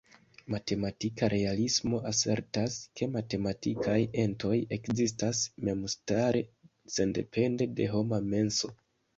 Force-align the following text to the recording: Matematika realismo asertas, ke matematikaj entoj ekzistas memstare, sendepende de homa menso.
Matematika 0.53 1.27
realismo 1.33 1.99
asertas, 2.11 2.77
ke 3.01 3.09
matematikaj 3.17 3.99
entoj 4.23 4.57
ekzistas 4.79 5.45
memstare, 5.69 6.45
sendepende 6.97 7.73
de 7.81 7.93
homa 7.97 8.23
menso. 8.35 8.75